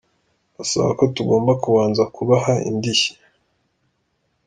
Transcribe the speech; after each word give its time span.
Basaba 0.55 0.91
ko 0.99 1.03
tugomba 1.15 1.51
kubanza 1.63 2.03
kubaha 2.15 2.53
indishyi. 2.69 3.11